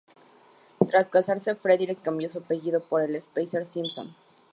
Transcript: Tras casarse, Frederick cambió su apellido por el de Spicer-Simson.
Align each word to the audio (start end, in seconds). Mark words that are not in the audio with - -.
Tras 0.89 1.09
casarse, 1.11 1.53
Frederick 1.53 2.01
cambió 2.01 2.27
su 2.27 2.39
apellido 2.39 2.79
por 2.79 3.03
el 3.03 3.13
de 3.13 3.21
Spicer-Simson. 3.21 4.15